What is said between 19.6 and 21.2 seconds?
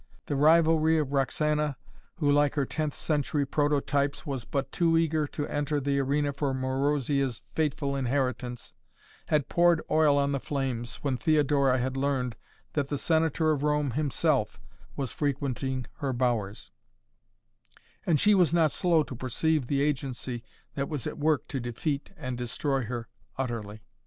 the agency that was at